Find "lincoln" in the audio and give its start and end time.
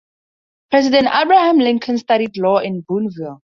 1.59-1.99